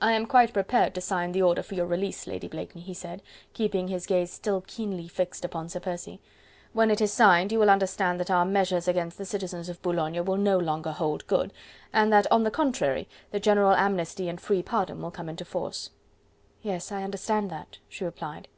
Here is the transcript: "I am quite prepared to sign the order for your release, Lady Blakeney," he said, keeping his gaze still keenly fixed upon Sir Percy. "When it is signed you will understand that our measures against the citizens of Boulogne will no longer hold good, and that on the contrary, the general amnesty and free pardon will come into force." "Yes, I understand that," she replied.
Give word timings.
"I 0.00 0.14
am 0.14 0.26
quite 0.26 0.52
prepared 0.52 0.96
to 0.96 1.00
sign 1.00 1.30
the 1.30 1.42
order 1.42 1.62
for 1.62 1.76
your 1.76 1.86
release, 1.86 2.26
Lady 2.26 2.48
Blakeney," 2.48 2.80
he 2.82 2.92
said, 2.92 3.22
keeping 3.52 3.86
his 3.86 4.04
gaze 4.04 4.32
still 4.32 4.62
keenly 4.66 5.06
fixed 5.06 5.44
upon 5.44 5.68
Sir 5.68 5.78
Percy. 5.78 6.20
"When 6.72 6.90
it 6.90 7.00
is 7.00 7.12
signed 7.12 7.52
you 7.52 7.60
will 7.60 7.70
understand 7.70 8.18
that 8.18 8.32
our 8.32 8.44
measures 8.44 8.88
against 8.88 9.16
the 9.16 9.24
citizens 9.24 9.68
of 9.68 9.80
Boulogne 9.80 10.24
will 10.24 10.38
no 10.38 10.58
longer 10.58 10.90
hold 10.90 11.24
good, 11.28 11.52
and 11.92 12.12
that 12.12 12.26
on 12.32 12.42
the 12.42 12.50
contrary, 12.50 13.06
the 13.30 13.38
general 13.38 13.74
amnesty 13.74 14.28
and 14.28 14.40
free 14.40 14.60
pardon 14.60 15.00
will 15.00 15.12
come 15.12 15.28
into 15.28 15.44
force." 15.44 15.90
"Yes, 16.62 16.90
I 16.90 17.04
understand 17.04 17.48
that," 17.48 17.78
she 17.88 18.04
replied. 18.04 18.48